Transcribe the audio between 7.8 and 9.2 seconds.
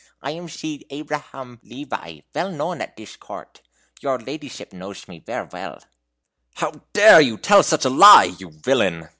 a lie, you villain?"